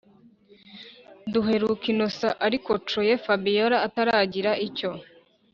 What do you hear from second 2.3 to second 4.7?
arikocoye fabiora ataragira